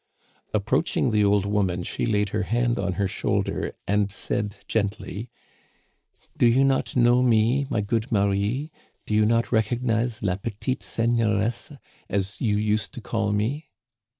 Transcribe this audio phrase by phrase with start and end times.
[0.51, 5.29] Approaching the old woman, she laid her hand on her shoulder and said gently:
[5.77, 8.71] *' Do you not know me, my good Marie?
[9.05, 11.77] Do you not recognize la petite seigneuresse^
[12.09, 13.69] as you used to call me.>"